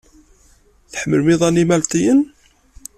[0.91, 2.19] Tḥemmlem iḍan imalṭiyen?